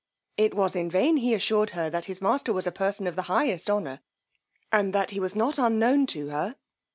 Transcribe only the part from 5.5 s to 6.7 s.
unknown to her.